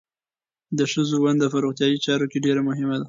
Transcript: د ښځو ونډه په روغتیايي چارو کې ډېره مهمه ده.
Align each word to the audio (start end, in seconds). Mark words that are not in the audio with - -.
د 0.77 0.79
ښځو 0.91 1.15
ونډه 1.23 1.47
په 1.53 1.57
روغتیايي 1.63 1.97
چارو 2.05 2.29
کې 2.31 2.37
ډېره 2.45 2.61
مهمه 2.69 2.93
ده. 2.97 2.99